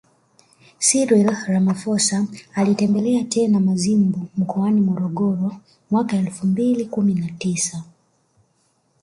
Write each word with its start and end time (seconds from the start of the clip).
Cyril 0.79 1.29
Ramaphosa 1.47 2.27
alitembelea 2.55 3.23
tena 3.23 3.59
Mazimbu 3.59 4.27
mkoani 4.37 4.81
Morogoro 4.81 5.57
mwaka 5.91 6.17
elfu 6.17 6.47
mbili 6.47 6.85
kumi 6.85 7.13
na 7.13 7.29
tisa 7.29 7.83